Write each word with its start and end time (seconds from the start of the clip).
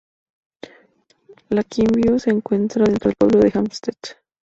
Lakeview 1.51 2.17
se 2.17 2.31
encuentra 2.31 2.85
dentro 2.85 3.09
del 3.09 3.15
pueblo 3.19 3.41
de 3.41 3.51
Hempstead. 3.53 4.17